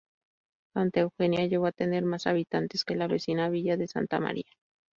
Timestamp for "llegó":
1.45-1.67